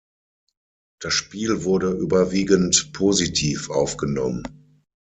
Das 0.99 1.13
Spiel 1.13 1.63
wurde 1.63 1.91
überwiegend 1.91 2.89
positiv 2.91 3.69
aufgenommen. 3.69 4.79